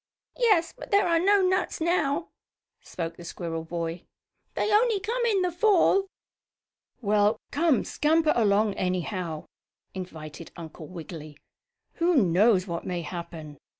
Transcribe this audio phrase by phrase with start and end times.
[0.39, 2.29] "Yes, but there are no nuts now,"
[2.81, 4.01] spoke the squirrel boy.
[4.55, 6.07] "They only come in the Fall."
[7.03, 9.45] "Well, come, scamper along, anyhow,"
[9.93, 11.37] invited Uncle Wiggily.
[11.97, 13.59] "Who knows what may happen?